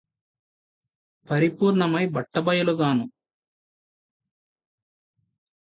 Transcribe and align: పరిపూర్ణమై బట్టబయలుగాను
పరిపూర్ణమై 1.27 2.05
బట్టబయలుగాను 2.05 3.05